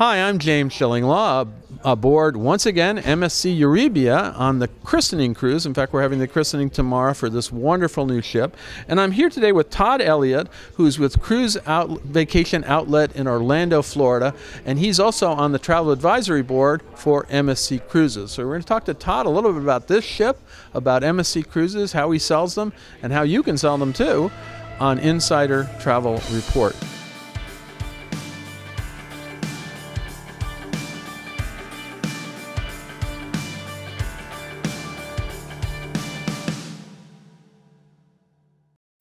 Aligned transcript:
Hi, 0.00 0.16
I'm 0.26 0.38
James 0.38 0.72
Shillinglaw 0.72 1.46
aboard 1.84 2.34
once 2.34 2.64
again 2.64 2.96
MSC 2.96 3.60
Euribia 3.60 4.34
on 4.34 4.58
the 4.58 4.68
christening 4.82 5.34
cruise. 5.34 5.66
In 5.66 5.74
fact, 5.74 5.92
we're 5.92 6.00
having 6.00 6.18
the 6.18 6.26
christening 6.26 6.70
tomorrow 6.70 7.12
for 7.12 7.28
this 7.28 7.52
wonderful 7.52 8.06
new 8.06 8.22
ship. 8.22 8.56
And 8.88 8.98
I'm 8.98 9.12
here 9.12 9.28
today 9.28 9.52
with 9.52 9.68
Todd 9.68 10.00
Elliott, 10.00 10.48
who's 10.76 10.98
with 10.98 11.20
Cruise 11.20 11.58
Out- 11.66 12.00
Vacation 12.00 12.64
Outlet 12.64 13.14
in 13.14 13.28
Orlando, 13.28 13.82
Florida. 13.82 14.34
And 14.64 14.78
he's 14.78 14.98
also 14.98 15.28
on 15.32 15.52
the 15.52 15.58
travel 15.58 15.92
advisory 15.92 16.42
board 16.42 16.80
for 16.94 17.24
MSC 17.26 17.86
Cruises. 17.86 18.30
So 18.30 18.44
we're 18.44 18.52
going 18.52 18.62
to 18.62 18.68
talk 18.68 18.86
to 18.86 18.94
Todd 18.94 19.26
a 19.26 19.28
little 19.28 19.52
bit 19.52 19.60
about 19.60 19.86
this 19.86 20.06
ship, 20.06 20.40
about 20.72 21.02
MSC 21.02 21.46
Cruises, 21.46 21.92
how 21.92 22.10
he 22.10 22.18
sells 22.18 22.54
them, 22.54 22.72
and 23.02 23.12
how 23.12 23.20
you 23.20 23.42
can 23.42 23.58
sell 23.58 23.76
them 23.76 23.92
too 23.92 24.30
on 24.78 24.98
Insider 24.98 25.68
Travel 25.78 26.22
Report. 26.32 26.74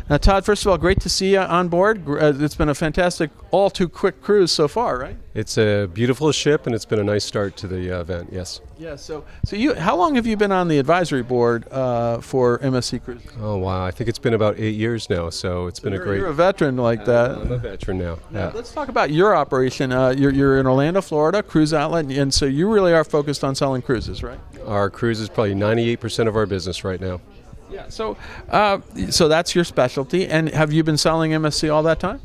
Now, 0.09 0.17
Todd, 0.17 0.43
first 0.43 0.65
of 0.65 0.71
all, 0.71 0.77
great 0.79 0.99
to 1.01 1.09
see 1.09 1.33
you 1.33 1.39
on 1.39 1.67
board. 1.67 2.09
Uh, 2.09 2.33
it's 2.39 2.55
been 2.55 2.69
a 2.69 2.73
fantastic, 2.73 3.29
all 3.51 3.69
too 3.69 3.87
quick 3.87 4.23
cruise 4.23 4.51
so 4.51 4.67
far, 4.67 4.97
right? 4.97 5.15
It's 5.35 5.55
a 5.59 5.85
beautiful 5.85 6.31
ship, 6.31 6.65
and 6.65 6.73
it's 6.73 6.83
been 6.83 6.97
a 6.97 7.03
nice 7.03 7.23
start 7.23 7.55
to 7.57 7.67
the 7.67 7.95
uh, 7.95 8.01
event. 8.01 8.29
Yes. 8.31 8.59
Yeah. 8.79 8.95
So, 8.95 9.23
so 9.45 9.55
you, 9.55 9.75
how 9.75 9.95
long 9.95 10.15
have 10.15 10.25
you 10.25 10.35
been 10.35 10.51
on 10.51 10.67
the 10.67 10.79
advisory 10.79 11.21
board 11.21 11.71
uh, 11.71 12.21
for 12.21 12.57
MSC 12.57 13.03
Cruise? 13.03 13.21
Oh 13.39 13.57
wow, 13.57 13.85
I 13.85 13.91
think 13.91 14.09
it's 14.09 14.17
been 14.17 14.33
about 14.33 14.57
eight 14.57 14.75
years 14.75 15.11
now. 15.11 15.29
So 15.29 15.67
it's 15.67 15.79
so 15.79 15.83
been 15.83 15.93
a 15.93 15.99
great. 15.99 16.17
You're 16.17 16.29
a 16.29 16.33
veteran 16.33 16.77
like 16.77 17.05
that. 17.05 17.37
I'm 17.37 17.51
a 17.51 17.57
veteran 17.59 17.99
now. 17.99 18.17
now 18.31 18.47
yeah. 18.47 18.51
Let's 18.55 18.71
talk 18.73 18.89
about 18.89 19.11
your 19.11 19.35
operation. 19.35 19.91
Uh, 19.91 20.09
you're, 20.09 20.33
you're 20.33 20.59
in 20.59 20.65
Orlando, 20.65 21.01
Florida, 21.01 21.43
cruise 21.43 21.71
outlet, 21.71 22.05
and 22.05 22.33
so 22.33 22.45
you 22.47 22.67
really 22.67 22.93
are 22.93 23.03
focused 23.03 23.43
on 23.43 23.53
selling 23.53 23.83
cruises, 23.83 24.23
right? 24.23 24.39
Our 24.65 24.89
cruise 24.89 25.19
is 25.19 25.29
probably 25.29 25.53
98% 25.53 26.27
of 26.27 26.35
our 26.35 26.47
business 26.47 26.83
right 26.83 26.99
now. 26.99 27.21
Yeah. 27.69 27.89
So, 27.89 28.17
uh, 28.49 28.79
so 29.09 29.27
that's 29.27 29.55
your 29.55 29.63
specialty. 29.63 30.27
And 30.27 30.49
have 30.49 30.73
you 30.73 30.83
been 30.83 30.97
selling 30.97 31.31
MSC 31.31 31.73
all 31.73 31.83
that 31.83 31.99
time? 31.99 32.21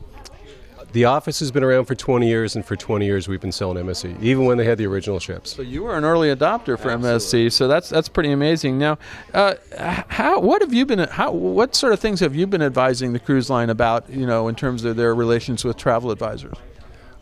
The 0.94 1.06
office 1.06 1.40
has 1.40 1.50
been 1.50 1.64
around 1.64 1.86
for 1.86 1.96
20 1.96 2.28
years, 2.28 2.54
and 2.54 2.64
for 2.64 2.76
20 2.76 3.04
years 3.04 3.26
we've 3.26 3.40
been 3.40 3.50
selling 3.50 3.84
MSC, 3.84 4.22
even 4.22 4.44
when 4.44 4.58
they 4.58 4.64
had 4.64 4.78
the 4.78 4.86
original 4.86 5.18
ships. 5.18 5.56
So 5.56 5.62
you 5.62 5.82
were 5.82 5.96
an 5.96 6.04
early 6.04 6.28
adopter 6.28 6.78
for 6.78 6.88
Absolutely. 6.90 7.48
MSC, 7.48 7.52
so 7.52 7.66
that's 7.66 7.88
that's 7.88 8.08
pretty 8.08 8.30
amazing. 8.30 8.78
Now, 8.78 8.98
uh, 9.32 9.54
how 9.76 10.38
what 10.38 10.62
have 10.62 10.72
you 10.72 10.86
been? 10.86 11.00
How 11.00 11.32
what 11.32 11.74
sort 11.74 11.94
of 11.94 11.98
things 11.98 12.20
have 12.20 12.36
you 12.36 12.46
been 12.46 12.62
advising 12.62 13.12
the 13.12 13.18
cruise 13.18 13.50
line 13.50 13.70
about? 13.70 14.08
You 14.08 14.24
know, 14.24 14.46
in 14.46 14.54
terms 14.54 14.84
of 14.84 14.94
their 14.94 15.16
relations 15.16 15.64
with 15.64 15.76
travel 15.76 16.12
advisors. 16.12 16.56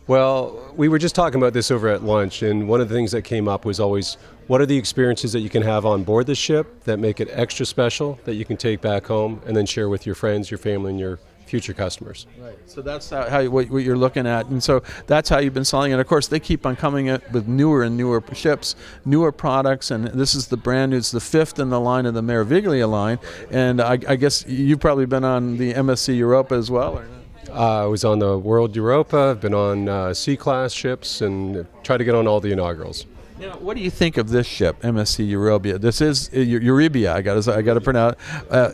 Well, 0.09 0.73
we 0.75 0.89
were 0.89 0.99
just 0.99 1.15
talking 1.15 1.41
about 1.41 1.53
this 1.53 1.71
over 1.71 1.89
at 1.89 2.03
lunch, 2.03 2.43
and 2.43 2.69
one 2.69 2.81
of 2.81 2.89
the 2.89 2.95
things 2.95 3.13
that 3.13 3.23
came 3.23 3.47
up 3.47 3.65
was 3.65 3.79
always 3.79 4.17
what 4.49 4.61
are 4.61 4.67
the 4.67 4.77
experiences 4.77 5.33
that 5.33 5.41
you 5.41 5.49
can 5.49 5.63
have 5.63 5.87
on 5.87 6.03
board 6.03 6.27
the 6.27 6.35
ship 6.35 6.83
that 6.85 6.99
make 6.99 7.21
it 7.21 7.29
extra 7.31 7.65
special 7.65 8.19
that 8.25 8.35
you 8.35 8.45
can 8.45 8.57
take 8.57 8.81
back 8.81 9.07
home 9.07 9.41
and 9.47 9.57
then 9.57 9.65
share 9.65 9.89
with 9.89 10.05
your 10.05 10.17
friends, 10.17 10.51
your 10.51 10.59
family, 10.59 10.91
and 10.91 10.99
your 10.99 11.21
future 11.47 11.73
customers. 11.73 12.27
Right. 12.41 12.59
So 12.67 12.83
that's 12.83 13.11
how, 13.11 13.45
what, 13.49 13.69
you're 13.71 13.97
looking 13.97 14.27
at, 14.27 14.47
and 14.47 14.61
so 14.61 14.83
that's 15.07 15.29
how 15.29 15.39
you've 15.39 15.55
been 15.55 15.65
selling. 15.65 15.93
it. 15.93 16.01
of 16.01 16.07
course, 16.09 16.27
they 16.27 16.41
keep 16.41 16.67
on 16.67 16.75
coming 16.75 17.07
it 17.07 17.23
with 17.31 17.47
newer 17.47 17.85
and 17.85 17.97
newer 17.97 18.25
ships, 18.33 18.75
newer 19.05 19.31
products, 19.31 19.93
and 19.93 20.07
this 20.07 20.35
is 20.35 20.49
the 20.49 20.57
brand 20.57 20.91
new. 20.91 20.97
It's 20.97 21.13
the 21.13 21.21
fifth 21.21 21.61
in 21.61 21.71
the 21.71 21.79
line 21.79 22.07
of 22.07 22.15
the 22.15 22.23
Meraviglia 22.23 22.91
line, 22.91 23.21
and 23.51 23.81
I, 23.81 23.99
I 24.09 24.17
guess 24.17 24.45
you've 24.49 24.81
probably 24.81 25.07
been 25.07 25.25
on 25.25 25.59
the 25.59 25.75
MSC 25.75 26.17
Europa 26.17 26.55
as 26.55 26.71
well. 26.71 26.99
Or 26.99 27.07
uh, 27.51 27.85
I 27.85 27.87
was 27.87 28.05
on 28.05 28.19
the 28.19 28.39
World 28.39 28.77
Europa. 28.77 29.31
I've 29.31 29.41
been 29.41 29.55
on 29.55 29.89
uh, 29.89 30.15
C-class 30.15 30.73
ships 30.73 31.21
and 31.21 31.67
try 31.83 31.97
to 31.97 32.05
get 32.05 32.15
on 32.15 32.27
all 32.27 32.41
the 32.41 32.53
inaugurals. 32.53 33.07
Now, 33.39 33.57
what 33.57 33.77
do 33.77 33.83
you 33.83 33.91
think 33.91 34.19
of 34.19 34.29
this 34.29 34.47
ship, 34.47 34.81
MSC 34.83 35.29
Euribia? 35.29 35.81
This 35.81 36.01
is 36.01 36.29
uh. 36.31 37.13
I 37.13 37.23
got 37.23 37.43
to 37.43 37.53
I 37.53 37.63
got 37.63 37.75
to 37.75 37.81
pronounce. 37.81 38.17
Uh, 38.49 38.73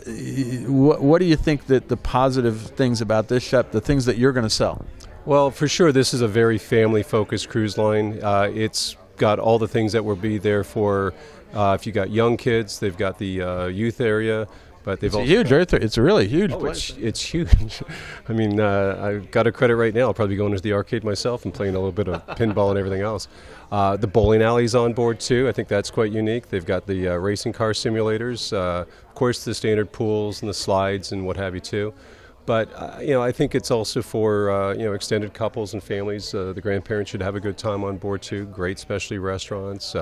what, 0.67 1.01
what 1.01 1.19
do 1.19 1.25
you 1.25 1.35
think 1.35 1.65
that 1.67 1.87
the 1.87 1.97
positive 1.97 2.61
things 2.61 3.01
about 3.01 3.29
this 3.29 3.41
ship, 3.41 3.71
the 3.71 3.81
things 3.81 4.05
that 4.05 4.17
you're 4.17 4.33
going 4.33 4.45
to 4.45 4.49
sell? 4.49 4.85
Well, 5.25 5.49
for 5.49 5.67
sure, 5.67 5.91
this 5.91 6.13
is 6.13 6.21
a 6.21 6.27
very 6.27 6.57
family-focused 6.57 7.49
cruise 7.49 7.77
line. 7.77 8.19
Uh, 8.21 8.51
it's 8.53 8.95
got 9.17 9.39
all 9.39 9.59
the 9.59 9.67
things 9.67 9.91
that 9.93 10.05
will 10.05 10.15
be 10.15 10.37
there 10.37 10.63
for 10.63 11.13
uh, 11.53 11.75
if 11.79 11.87
you 11.87 11.91
got 11.91 12.09
young 12.09 12.37
kids. 12.37 12.79
They've 12.79 12.97
got 12.97 13.17
the 13.17 13.41
uh, 13.41 13.65
youth 13.67 14.01
area. 14.01 14.47
But 14.89 15.01
they've 15.01 15.13
it's 15.13 15.29
huge. 15.29 15.51
Right 15.51 15.71
It's 15.71 15.97
a 15.97 16.01
really 16.01 16.27
huge. 16.27 16.51
Oh, 16.51 16.65
it's, 16.65 16.89
it's, 16.97 17.21
huge. 17.21 17.83
I 18.27 18.33
mean, 18.33 18.59
uh, 18.59 18.99
I've 18.99 19.29
got 19.29 19.45
a 19.45 19.51
credit 19.51 19.75
right 19.75 19.93
now. 19.93 20.07
I'll 20.07 20.15
probably 20.15 20.33
be 20.33 20.37
going 20.37 20.51
to 20.51 20.59
the 20.59 20.73
arcade 20.73 21.03
myself 21.03 21.45
and 21.45 21.53
playing 21.53 21.75
a 21.75 21.77
little 21.77 21.91
bit 21.91 22.07
of 22.07 22.25
pinball 22.35 22.71
and 22.71 22.79
everything 22.79 23.03
else. 23.03 23.27
Uh, 23.71 23.97
the 23.97 24.07
bowling 24.07 24.41
alley's 24.41 24.73
on 24.73 24.93
board 24.93 25.19
too. 25.19 25.47
I 25.47 25.51
think 25.51 25.67
that's 25.67 25.91
quite 25.91 26.11
unique. 26.11 26.49
They've 26.49 26.65
got 26.65 26.87
the 26.87 27.09
uh, 27.09 27.15
racing 27.17 27.53
car 27.53 27.73
simulators, 27.73 28.51
uh, 28.51 28.81
of 28.81 29.13
course, 29.13 29.45
the 29.45 29.53
standard 29.53 29.91
pools 29.91 30.41
and 30.41 30.49
the 30.49 30.55
slides 30.55 31.11
and 31.11 31.23
what 31.23 31.37
have 31.37 31.53
you 31.53 31.61
too. 31.61 31.93
But 32.47 32.73
uh, 32.73 32.97
you 32.99 33.11
know, 33.11 33.21
I 33.21 33.31
think 33.31 33.53
it's 33.53 33.69
also 33.69 34.01
for 34.01 34.49
uh, 34.49 34.73
you 34.73 34.85
know 34.85 34.93
extended 34.93 35.35
couples 35.35 35.75
and 35.75 35.83
families. 35.83 36.31
the 36.31 36.59
grandparents 36.59 37.11
should 37.11 37.21
have 37.21 37.35
a 37.35 37.39
good 37.39 37.59
time 37.59 37.83
on 37.83 37.97
board 37.97 38.23
too. 38.23 38.45
Great 38.47 38.79
specialty 38.79 39.19
restaurants. 39.19 39.93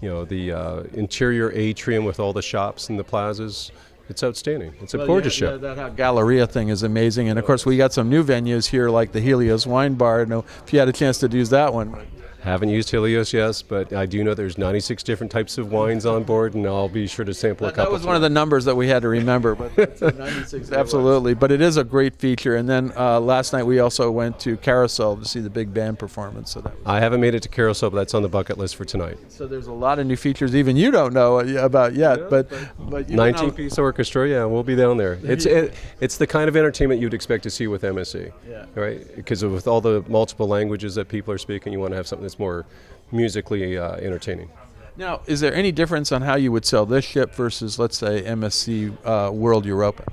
you 0.00 0.08
know, 0.08 0.24
the 0.24 0.48
interior 0.94 1.52
atrium 1.52 2.06
with 2.06 2.20
all 2.20 2.32
the 2.32 2.40
shops 2.40 2.88
and 2.88 2.98
the 2.98 3.04
plazas 3.04 3.70
it's 4.08 4.22
outstanding. 4.22 4.74
It's 4.80 4.94
a 4.94 4.98
well, 4.98 5.06
gorgeous 5.06 5.40
yeah, 5.40 5.48
show. 5.48 5.52
Yeah, 5.56 5.74
that 5.74 5.96
Galleria 5.96 6.46
thing 6.46 6.68
is 6.68 6.82
amazing, 6.82 7.28
and 7.28 7.38
of 7.38 7.44
course 7.44 7.64
we 7.64 7.76
got 7.76 7.92
some 7.92 8.08
new 8.08 8.22
venues 8.22 8.66
here 8.66 8.90
like 8.90 9.12
the 9.12 9.20
Helios 9.20 9.66
Wine 9.66 9.94
Bar. 9.94 10.22
I 10.22 10.24
know 10.24 10.44
if 10.64 10.72
you 10.72 10.78
had 10.78 10.88
a 10.88 10.92
chance 10.92 11.18
to 11.18 11.28
use 11.28 11.50
that 11.50 11.72
one. 11.72 12.06
Haven't 12.44 12.68
used 12.68 12.90
Helios, 12.90 13.32
yes, 13.32 13.62
but 13.62 13.94
I 13.94 14.04
do 14.04 14.22
know 14.22 14.34
there's 14.34 14.58
96 14.58 15.02
different 15.02 15.32
types 15.32 15.56
of 15.56 15.72
wines 15.72 16.04
on 16.04 16.24
board, 16.24 16.52
and 16.52 16.66
I'll 16.66 16.90
be 16.90 17.06
sure 17.06 17.24
to 17.24 17.32
sample 17.32 17.66
that, 17.66 17.72
a 17.72 17.74
couple. 17.74 17.92
That 17.92 17.98
was 17.98 18.06
one 18.06 18.16
of 18.16 18.20
the 18.20 18.28
numbers 18.28 18.66
that 18.66 18.74
we 18.74 18.86
had 18.86 19.00
to 19.00 19.08
remember, 19.08 19.54
but 19.54 19.74
96, 20.18 20.70
absolutely. 20.70 21.32
But 21.32 21.50
it 21.52 21.62
is 21.62 21.78
a 21.78 21.84
great 21.84 22.16
feature. 22.16 22.56
And 22.56 22.68
then 22.68 22.92
uh, 22.98 23.18
last 23.18 23.54
night 23.54 23.62
we 23.62 23.78
also 23.78 24.10
went 24.10 24.38
to 24.40 24.58
Carousel 24.58 25.16
to 25.16 25.24
see 25.24 25.40
the 25.40 25.48
big 25.48 25.72
band 25.72 25.98
performance. 25.98 26.50
So 26.50 26.60
that 26.60 26.74
I 26.84 27.00
haven't 27.00 27.22
made 27.22 27.34
it 27.34 27.42
to 27.44 27.48
Carousel, 27.48 27.88
but 27.88 27.96
that's 27.96 28.12
on 28.12 28.22
the 28.22 28.28
bucket 28.28 28.58
list 28.58 28.76
for 28.76 28.84
tonight. 28.84 29.16
So 29.28 29.46
there's 29.46 29.68
a 29.68 29.72
lot 29.72 29.98
of 29.98 30.06
new 30.06 30.16
features 30.16 30.54
even 30.54 30.76
you 30.76 30.90
don't 30.90 31.14
know 31.14 31.38
about 31.38 31.94
yet, 31.94 32.18
yeah, 32.18 32.26
but, 32.28 32.50
but 32.78 33.08
19 33.08 33.52
piece 33.52 33.78
orchestra, 33.78 34.28
yeah, 34.28 34.44
we'll 34.44 34.62
be 34.62 34.76
down 34.76 34.98
there. 34.98 35.18
It's 35.22 35.46
it, 35.46 35.72
it's 36.00 36.18
the 36.18 36.26
kind 36.26 36.50
of 36.50 36.58
entertainment 36.58 37.00
you'd 37.00 37.14
expect 37.14 37.42
to 37.44 37.50
see 37.50 37.68
with 37.68 37.80
MSC, 37.80 38.30
yeah. 38.46 38.66
right? 38.74 39.16
Because 39.16 39.42
with 39.42 39.66
all 39.66 39.80
the 39.80 40.04
multiple 40.08 40.46
languages 40.46 40.94
that 40.96 41.08
people 41.08 41.32
are 41.32 41.38
speaking, 41.38 41.72
you 41.72 41.80
want 41.80 41.92
to 41.92 41.96
have 41.96 42.06
something 42.06 42.22
that's 42.22 42.33
more 42.38 42.66
musically 43.12 43.78
uh, 43.78 43.96
entertaining. 43.96 44.50
Now, 44.96 45.22
is 45.26 45.40
there 45.40 45.52
any 45.54 45.72
difference 45.72 46.12
on 46.12 46.22
how 46.22 46.36
you 46.36 46.52
would 46.52 46.64
sell 46.64 46.86
this 46.86 47.04
ship 47.04 47.34
versus, 47.34 47.78
let's 47.78 47.98
say, 47.98 48.22
MSC 48.22 48.96
uh, 49.04 49.32
World 49.32 49.66
Europa? 49.66 50.04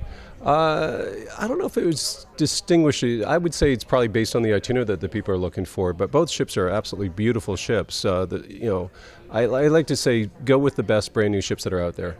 Uh, 0.44 1.06
I 1.38 1.46
don't 1.46 1.58
know 1.58 1.66
if 1.66 1.76
it 1.76 1.86
was 1.86 2.26
distinguished. 2.36 3.04
I 3.04 3.38
would 3.38 3.54
say 3.54 3.72
it's 3.72 3.84
probably 3.84 4.08
based 4.08 4.34
on 4.34 4.42
the 4.42 4.52
itinerary 4.52 4.86
that 4.86 5.00
the 5.00 5.08
people 5.08 5.32
are 5.32 5.38
looking 5.38 5.64
for. 5.64 5.92
But 5.92 6.10
both 6.10 6.28
ships 6.28 6.56
are 6.56 6.68
absolutely 6.68 7.10
beautiful 7.10 7.54
ships. 7.54 8.04
Uh, 8.04 8.26
the, 8.26 8.44
you 8.48 8.68
know, 8.68 8.90
I, 9.30 9.42
I, 9.42 9.68
like 9.68 9.86
to 9.86 9.96
say 9.96 10.28
go 10.44 10.58
with 10.58 10.74
the 10.74 10.82
best 10.82 11.12
brand 11.12 11.30
new 11.30 11.40
ships 11.40 11.62
that 11.62 11.72
are 11.72 11.80
out 11.80 11.94
there 11.94 12.16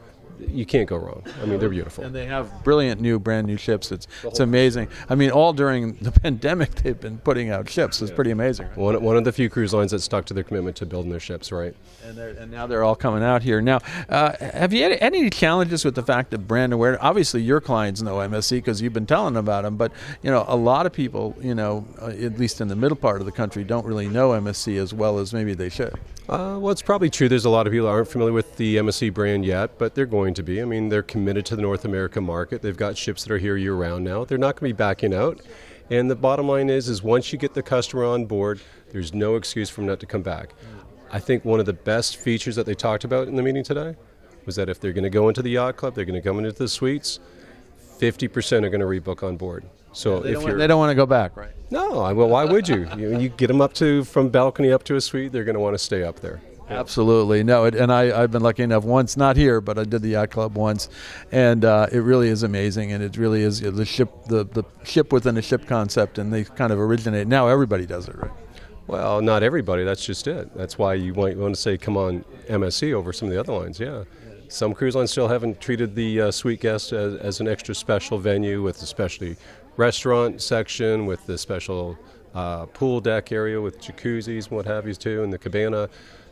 you 0.49 0.67
can't 0.67 0.89
go 0.89 0.97
wrong. 0.97 1.23
I 1.41 1.47
mean, 1.47 1.59
they're 1.59 1.69
beautiful. 1.69 2.05
And 2.05 2.15
they 2.15 2.27
have 2.27 2.65
brilliant 2.65 3.01
new, 3.01 3.19
brand 3.19 3.47
new 3.47 3.57
ships. 3.57 3.93
It's 3.93 4.07
it's 4.25 4.41
amazing. 4.41 4.89
I 5.09 5.15
mean, 5.15 5.31
all 5.31 5.53
during 5.53 5.95
the 5.95 6.13
pandemic, 6.23 6.75
they've 6.77 6.99
been 6.99 7.19
putting 7.19 7.51
out 7.51 7.69
ships. 7.69 8.01
It's 8.03 8.11
yeah. 8.11 8.17
pretty 8.17 8.31
amazing. 8.31 8.69
Right? 8.69 8.77
One, 8.77 9.03
one 9.03 9.17
of 9.17 9.25
the 9.25 9.33
few 9.33 9.49
cruise 9.49 9.75
lines 9.75 9.91
that 9.93 10.01
stuck 10.01 10.25
to 10.27 10.35
their 10.35 10.45
commitment 10.45 10.77
to 10.79 10.87
building 10.87 11.11
their 11.11 11.21
ships, 11.21 11.53
right? 11.53 11.75
And, 12.05 12.19
and 12.19 12.51
now 12.51 12.67
they're 12.67 12.85
all 12.85 12.97
coming 12.97 13.23
out 13.23 13.43
here. 13.43 13.61
Now, 13.61 13.81
uh, 14.09 14.37
have 14.39 14.73
you 14.73 14.83
had 14.83 14.93
any 15.01 15.31
challenges 15.31 15.85
with 15.85 15.95
the 15.95 16.03
fact 16.03 16.31
that 16.31 16.47
brand 16.47 16.73
awareness? 16.73 17.01
Obviously, 17.03 17.43
your 17.43 17.61
clients 17.61 18.03
know 18.03 18.17
MSC 18.17 18.59
because 18.59 18.81
you've 18.83 18.93
been 18.93 19.07
telling 19.07 19.35
them 19.35 19.45
about 19.45 19.63
them. 19.63 19.77
But 19.77 19.93
you 20.23 20.31
know, 20.31 20.45
a 20.49 20.57
lot 20.57 20.87
of 20.87 20.93
people, 20.93 21.37
you 21.41 21.55
know, 21.55 21.87
uh, 22.01 22.07
at 22.07 22.39
least 22.39 22.61
in 22.61 22.69
the 22.69 22.77
middle 22.77 22.97
part 22.97 23.21
of 23.21 23.27
the 23.27 23.33
country, 23.33 23.65
don't 23.65 23.87
really 23.87 24.09
know 24.09 24.31
MSC 24.31 24.79
as 24.79 24.93
well 24.95 25.19
as 25.19 25.33
maybe 25.33 25.55
they 25.55 25.69
should. 25.69 25.99
Uh, 26.33 26.59
well, 26.59 26.73
it's 26.73 26.81
probably 26.81 27.11
true. 27.11 27.29
There's 27.29 27.45
a 27.45 27.51
lot 27.51 27.67
of 27.67 27.75
people 27.75 27.87
aren't 27.87 28.09
familiar 28.09 28.33
with 28.33 28.57
the 28.57 28.77
MSC 28.77 29.13
brand 29.13 29.45
yet, 29.45 29.77
but 29.77 29.95
they're 29.95 30.07
going 30.07 30.33
to 30.33 30.43
be. 30.43 30.63
I 30.63 30.65
mean, 30.65 30.89
they're 30.89 31.03
committed 31.03 31.45
to 31.45 31.57
the 31.57 31.61
North 31.61 31.85
America 31.85 32.23
market. 32.23 32.63
They've 32.63 32.75
got 32.75 32.97
ships 32.97 33.23
that 33.25 33.33
are 33.35 33.37
here 33.37 33.59
year 33.59 33.75
round 33.75 34.03
now. 34.03 34.25
They're 34.25 34.39
not 34.39 34.57
going 34.57 34.71
to 34.71 34.75
be 34.75 34.79
backing 34.79 35.13
out. 35.13 35.43
And 35.91 36.11
the 36.11 36.17
bottom 36.17 36.49
line 36.49 36.71
is, 36.71 36.89
is 36.89 37.03
once 37.03 37.35
you 37.35 37.39
get 37.39 37.53
the 37.53 37.63
customer 37.63 38.07
on 38.07 38.25
board, 38.25 38.63
there's 38.93 39.13
no 39.13 39.37
excuse 39.37 39.69
for 39.69 39.83
them 39.83 39.89
not 39.89 40.01
to 40.01 40.07
come 40.07 40.23
back. 40.23 40.55
I 41.11 41.21
think 41.21 41.45
one 41.45 41.61
of 41.61 41.67
the 41.67 41.75
best 41.75 42.17
features 42.17 42.57
that 42.57 42.65
they 42.65 42.75
talked 42.75 43.05
about 43.05 43.29
in 43.29 43.37
the 43.37 43.43
meeting 43.43 43.63
today 43.63 43.95
was 44.47 44.57
that 44.57 44.71
if 44.71 44.81
they're 44.81 44.95
going 44.95 45.05
to 45.05 45.11
go 45.11 45.29
into 45.29 45.43
the 45.43 45.51
yacht 45.51 45.77
club, 45.77 45.95
they're 45.95 46.07
going 46.07 46.19
to 46.19 46.27
come 46.27 46.39
into 46.39 46.53
the 46.53 46.67
suites. 46.67 47.21
50% 47.99 48.65
are 48.65 48.71
going 48.71 48.81
to 48.81 48.87
rebook 48.87 49.23
on 49.23 49.37
board. 49.37 49.65
So 49.93 50.17
yeah, 50.17 50.23
they, 50.23 50.29
if 50.31 50.35
don't 50.35 50.45
want, 50.45 50.59
they 50.59 50.67
don't 50.67 50.79
want 50.79 50.91
to 50.91 50.95
go 50.95 51.07
back, 51.07 51.37
right? 51.37 51.51
No, 51.71 52.01
I, 52.01 52.13
well, 52.13 52.29
why 52.29 52.45
would 52.45 52.69
you? 52.69 52.89
you? 52.97 53.19
You 53.19 53.29
get 53.29 53.47
them 53.47 53.61
up 53.61 53.73
to 53.75 54.05
from 54.05 54.29
balcony 54.29 54.73
up 54.73 54.85
to 54.85 54.97
a 54.97 55.01
suite, 55.01 55.33
they're 55.33 55.45
going 55.45 55.55
to 55.55 55.61
want 55.61 55.75
to 55.75 55.79
stay 55.79 56.03
up 56.03 56.21
there. 56.21 56.41
Absolutely, 56.69 57.43
no, 57.43 57.65
it, 57.65 57.75
and 57.75 57.93
I, 57.93 58.23
I've 58.23 58.31
been 58.31 58.43
lucky 58.43 58.63
enough 58.63 58.85
once, 58.85 59.17
not 59.17 59.37
here, 59.37 59.61
but 59.61 59.79
I 59.79 59.85
did 59.85 60.01
the 60.01 60.11
yacht 60.11 60.31
club 60.31 60.57
once, 60.57 60.89
and 61.31 61.65
uh, 61.65 61.87
it 61.93 61.99
really 61.99 62.29
is 62.29 62.43
amazing, 62.45 62.93
and 62.93 63.03
it 63.03 63.17
really 63.17 63.43
is 63.43 63.61
the 63.61 63.85
ship, 63.85 64.11
the, 64.27 64.45
the 64.45 64.65
ship 64.85 65.13
within 65.13 65.37
a 65.37 65.43
ship 65.43 65.67
concept, 65.67 66.19
and 66.19 66.33
they 66.33 66.45
kind 66.45 66.73
of 66.73 66.79
originate. 66.79 67.27
Now 67.27 67.49
everybody 67.49 67.85
does 67.85 68.09
it, 68.09 68.17
right? 68.17 68.31
Well, 68.87 69.21
not 69.23 69.43
everybody. 69.43 69.85
That's 69.85 70.05
just 70.05 70.27
it. 70.27 70.55
That's 70.55 70.79
why 70.79 70.95
you 70.95 71.15
might 71.15 71.37
want 71.37 71.55
to 71.55 71.61
say, 71.61 71.79
come 71.79 71.97
on 71.97 72.25
MSC 72.49 72.93
over 72.93 73.13
some 73.13 73.29
of 73.29 73.35
the 73.35 73.41
other 73.41 73.53
lines. 73.53 73.79
Yeah. 73.79 74.05
Some 74.53 74.75
cruise 74.75 74.95
lines 74.95 75.11
still 75.11 75.29
haven't 75.29 75.63
treated 75.63 75.95
the 75.95 76.21
uh, 76.21 76.31
suite 76.31 76.61
guest 76.61 76.93
as, 76.93 77.15
as, 77.15 77.41
an 77.41 77.49
extra 77.49 77.75
special 77.75 78.19
venue 78.19 78.61
with 78.61 78.83
a 78.83 78.87
specialty 78.87 79.39
restaurant 79.79 80.43
section, 80.43 81.07
with 81.07 81.25
the 81.25 81.39
special 81.39 81.99
uh, 82.35 82.67
pool 82.67 83.01
deck 83.01 83.33
area 83.33 83.59
with 83.59 83.81
jacuzzis 83.81 84.49
and 84.49 84.51
what 84.51 84.67
have 84.67 84.87
you 84.87 84.93
too, 84.93 85.23
and 85.23 85.33
the 85.33 85.39
cabana, 85.39 85.89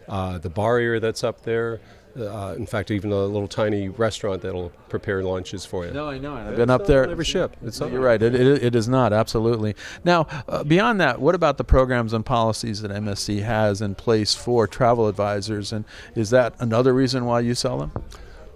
uh, 0.06 0.36
the 0.36 0.50
bar 0.50 0.76
area 0.76 1.00
that's 1.00 1.24
up 1.24 1.40
there. 1.44 1.80
Uh, 2.18 2.54
in 2.56 2.66
fact, 2.66 2.90
even 2.90 3.12
a 3.12 3.24
little 3.24 3.48
tiny 3.48 3.88
restaurant 3.88 4.42
that'll 4.42 4.70
prepare 4.88 5.22
lunches 5.22 5.64
for 5.64 5.86
you. 5.86 5.92
No, 5.92 6.08
I 6.08 6.18
know. 6.18 6.34
I've 6.34 6.56
been 6.56 6.70
up 6.70 6.86
there. 6.86 7.08
every 7.08 7.24
ship. 7.24 7.56
It's 7.62 7.78
You're 7.80 8.00
right. 8.00 8.20
It, 8.20 8.34
it, 8.34 8.62
it 8.62 8.74
is 8.74 8.88
not 8.88 9.12
absolutely. 9.12 9.76
Now, 10.04 10.26
uh, 10.48 10.64
beyond 10.64 11.00
that, 11.00 11.20
what 11.20 11.34
about 11.34 11.56
the 11.56 11.64
programs 11.64 12.12
and 12.12 12.24
policies 12.26 12.82
that 12.82 12.90
MSC 12.90 13.42
has 13.42 13.80
in 13.80 13.94
place 13.94 14.34
for 14.34 14.66
travel 14.66 15.06
advisors, 15.08 15.72
and 15.72 15.84
is 16.14 16.30
that 16.30 16.54
another 16.58 16.92
reason 16.92 17.24
why 17.24 17.40
you 17.40 17.54
sell 17.54 17.78
them? 17.78 17.92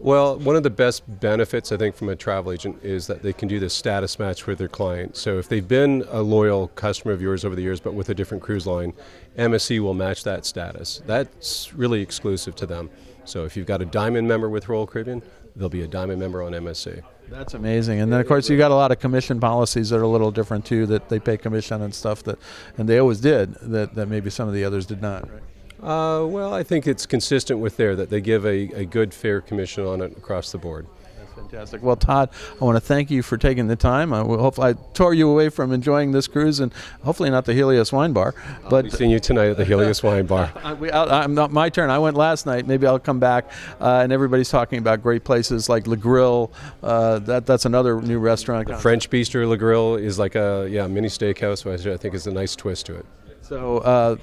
Well, 0.01 0.39
one 0.39 0.57
of 0.57 0.63
the 0.63 0.71
best 0.71 1.03
benefits 1.21 1.73
I 1.73 1.77
think 1.77 1.95
from 1.95 2.09
a 2.09 2.17
travel 2.17 2.53
agent 2.53 2.83
is 2.83 3.07
that 3.07 3.23
they 3.23 3.33
can 3.33 3.49
do 3.49 3.59
the 3.59 3.71
status 3.71 4.19
match 4.19 4.47
with 4.47 4.59
their 4.59 4.69
client. 4.69 5.17
So 5.17 5.39
if 5.39 5.49
they've 5.49 5.67
been 5.67 6.05
a 6.11 6.21
loyal 6.21 6.69
customer 6.69 7.15
of 7.15 7.23
yours 7.23 7.45
over 7.45 7.55
the 7.55 7.63
years 7.63 7.81
but 7.81 7.95
with 7.95 8.09
a 8.09 8.15
different 8.15 8.43
cruise 8.43 8.67
line, 8.67 8.93
MSC 9.39 9.81
will 9.81 9.95
match 9.95 10.25
that 10.25 10.45
status. 10.45 11.01
That's 11.07 11.73
really 11.73 12.03
exclusive 12.03 12.55
to 12.57 12.67
them. 12.67 12.91
So 13.25 13.45
if 13.45 13.57
you've 13.57 13.67
got 13.67 13.81
a 13.81 13.87
diamond 13.87 14.29
member 14.29 14.49
with 14.51 14.69
Royal 14.69 14.87
Caribbean, 14.87 15.23
they'll 15.57 15.69
be 15.69 15.83
a 15.83 15.89
diamond 15.89 16.21
member 16.21 16.43
on 16.43 16.53
MSC. 16.53 17.03
That's 17.31 17.55
amazing. 17.55 18.01
And 18.01 18.13
then 18.13 18.21
of 18.21 18.27
course 18.27 18.51
you've 18.51 18.59
got 18.59 18.73
a 18.73 18.75
lot 18.75 18.93
of 18.93 18.99
commission 18.99 19.41
policies 19.41 19.91
that 19.91 19.97
are 19.97 20.03
a 20.03 20.09
little 20.09 20.31
different 20.31 20.67
too 20.67 20.87
that 20.87 21.09
they 21.09 21.19
pay 21.19 21.39
commission 21.39 21.81
and 21.81 21.95
stuff 21.95 22.23
that 22.25 22.39
and 22.77 22.89
they 22.89 22.99
always 22.99 23.21
did 23.21 23.55
that, 23.55 23.95
that 23.95 24.09
maybe 24.09 24.29
some 24.29 24.49
of 24.49 24.55
the 24.55 24.65
others 24.65 24.85
did 24.85 25.01
not, 25.01 25.31
right? 25.31 25.43
Uh, 25.85 26.25
well, 26.27 26.55
I 26.55 26.63
think 26.63 26.87
it's 26.87 27.05
consistent 27.05 27.61
with 27.61 27.77
there 27.77 27.95
that 27.95 28.09
they 28.09 28.23
give 28.23 28.47
a, 28.47 28.71
a 28.73 28.85
good, 28.87 29.13
fair 29.13 29.43
commission 29.43 29.85
on 29.85 30.01
it 30.01 30.17
across 30.17 30.51
the 30.51 30.57
board. 30.57 30.87
That's 31.19 31.33
fantastic. 31.35 31.83
Well, 31.83 31.97
Todd, 31.97 32.31
I 32.59 32.65
want 32.65 32.77
to 32.77 32.81
thank 32.81 33.11
you 33.11 33.23
for 33.23 33.37
taking 33.37 33.67
the 33.67 33.77
time. 33.77 34.15
I 34.15 34.21
hope 34.21 34.59
I 34.59 34.73
tore 34.73 35.13
you 35.13 35.29
away 35.29 35.51
from 35.51 35.73
enjoying 35.73 36.13
this 36.13 36.27
cruise, 36.27 36.61
and 36.61 36.73
hopefully 37.03 37.29
not 37.29 37.45
the 37.45 37.53
Helios 37.53 37.93
Wine 37.93 38.15
Bar. 38.15 38.35
But 38.71 38.87
I'll 38.87 38.91
seeing 38.93 39.11
you 39.11 39.21
tonight 39.21 39.49
at 39.49 39.59
the 39.59 39.65
Helios 39.67 40.03
Wine 40.03 40.25
Bar. 40.25 40.51
I, 40.65 41.23
am 41.23 41.35
not 41.35 41.53
my 41.53 41.69
turn. 41.69 41.91
I 41.91 41.99
went 41.99 42.17
last 42.17 42.47
night. 42.47 42.67
Maybe 42.67 42.87
I'll 42.87 42.99
come 42.99 43.21
back. 43.21 43.51
Uh, 43.79 44.01
and 44.03 44.11
everybody's 44.11 44.49
talking 44.49 44.79
about 44.79 45.03
great 45.03 45.23
places 45.23 45.69
like 45.69 45.87
Le 45.87 45.99
Grill. 45.99 46.51
Uh, 46.83 47.19
that 47.19 47.45
that's 47.45 47.67
another 47.67 48.01
new 48.01 48.19
restaurant. 48.19 48.69
The 48.69 48.79
French 48.79 49.11
Bistro 49.11 49.47
Le 49.47 49.59
Grill 49.59 49.97
is 49.97 50.19
like 50.19 50.35
a 50.35 50.67
yeah 50.71 50.87
mini 50.87 51.09
steakhouse, 51.09 51.67
which 51.67 51.87
I 51.87 51.99
think 51.99 52.15
is 52.15 52.27
a 52.27 52.33
nice 52.33 52.57
twist 52.57 52.87
to 52.87 52.97
it. 52.97 53.05
So 53.43 53.79
uh, 53.79 54.17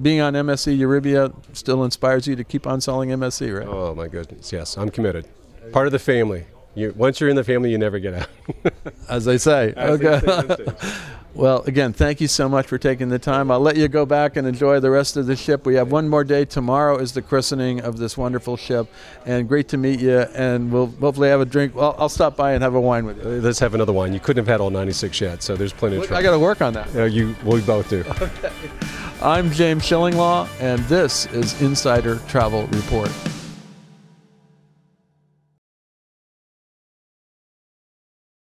being 0.00 0.20
on 0.20 0.34
MSC 0.34 0.78
Euribia 0.78 1.32
still 1.52 1.84
inspires 1.84 2.26
you 2.26 2.36
to 2.36 2.44
keep 2.44 2.66
on 2.66 2.80
selling 2.80 3.10
MSC, 3.10 3.58
right? 3.58 3.66
Oh 3.66 3.94
my 3.94 4.08
goodness, 4.08 4.52
yes, 4.52 4.76
I'm 4.76 4.90
committed. 4.90 5.26
Part 5.72 5.86
of 5.86 5.92
the 5.92 5.98
family. 5.98 6.46
You, 6.74 6.92
once 6.96 7.20
you're 7.20 7.30
in 7.30 7.36
the 7.36 7.44
family, 7.44 7.70
you 7.70 7.78
never 7.78 8.00
get 8.00 8.14
out. 8.14 8.28
As 9.08 9.24
they 9.24 9.38
say. 9.38 9.72
As 9.76 10.00
okay. 10.00 10.20
They 10.26 10.56
say 10.56 10.94
well, 11.34 11.62
again, 11.62 11.92
thank 11.92 12.20
you 12.20 12.26
so 12.26 12.48
much 12.48 12.66
for 12.66 12.78
taking 12.78 13.08
the 13.08 13.18
time. 13.18 13.50
I'll 13.50 13.60
let 13.60 13.76
you 13.76 13.86
go 13.86 14.04
back 14.04 14.36
and 14.36 14.46
enjoy 14.46 14.80
the 14.80 14.90
rest 14.90 15.16
of 15.16 15.26
the 15.26 15.36
ship. 15.36 15.66
We 15.66 15.76
have 15.76 15.92
one 15.92 16.08
more 16.08 16.24
day. 16.24 16.44
Tomorrow 16.44 16.98
is 16.98 17.12
the 17.12 17.22
christening 17.22 17.80
of 17.80 17.98
this 17.98 18.16
wonderful 18.16 18.56
ship, 18.56 18.88
and 19.24 19.48
great 19.48 19.68
to 19.68 19.76
meet 19.76 20.00
you. 20.00 20.18
And 20.34 20.72
we'll 20.72 20.88
hopefully 20.88 21.28
have 21.28 21.40
a 21.40 21.44
drink. 21.44 21.76
Well, 21.76 21.94
I'll 21.96 22.08
stop 22.08 22.36
by 22.36 22.52
and 22.52 22.62
have 22.64 22.74
a 22.74 22.80
wine 22.80 23.06
with 23.06 23.18
you. 23.18 23.30
Uh, 23.30 23.34
let's 23.36 23.60
have 23.60 23.74
another 23.74 23.92
wine. 23.92 24.12
You 24.12 24.20
couldn't 24.20 24.44
have 24.44 24.52
had 24.52 24.60
all 24.60 24.70
96 24.70 25.20
yet, 25.20 25.42
so 25.44 25.54
there's 25.54 25.72
plenty 25.72 25.96
of. 25.96 26.10
I 26.10 26.22
got 26.22 26.32
to 26.32 26.40
work 26.40 26.60
on 26.60 26.72
that. 26.72 26.92
Yeah, 26.92 27.04
you. 27.04 27.36
We 27.44 27.60
both 27.60 27.88
do. 27.88 28.04
Okay. 28.14 28.50
I'm 29.24 29.50
James 29.52 29.84
Shillinglaw, 29.84 30.46
and 30.60 30.80
this 30.84 31.24
is 31.32 31.58
Insider 31.62 32.16
Travel 32.28 32.66
Report. 32.66 33.08